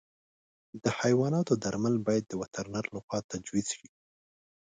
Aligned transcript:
د 0.83 0.85
حیواناتو 0.99 1.53
درمل 1.63 1.95
باید 2.07 2.23
د 2.27 2.33
وترنر 2.41 2.85
له 2.93 2.99
خوا 3.05 3.19
تجویز 3.31 3.67
شي. 3.77 3.87